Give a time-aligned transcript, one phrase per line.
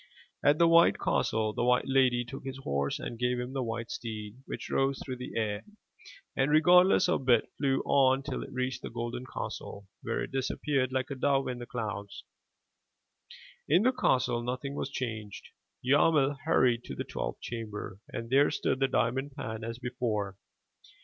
[0.43, 3.91] At the white castle the white lady took his horse and gave him the white
[3.91, 5.63] steed, which rose through the air,
[6.35, 10.91] and regardless of bit, flew on till it reached the golden castle, where it disappeared
[10.91, 12.23] like a dove in the clouds.
[13.69, 15.49] In the castle nothing was changed.
[15.85, 20.35] Yarmil hurried to the twelfth chamber and there stood the diamond pan as before.